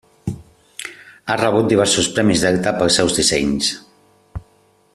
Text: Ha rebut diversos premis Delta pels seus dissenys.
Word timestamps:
Ha 1.25 1.35
rebut 1.41 1.69
diversos 1.73 2.09
premis 2.15 2.45
Delta 2.47 2.73
pels 2.79 2.99
seus 3.01 3.19
dissenys. 3.19 3.71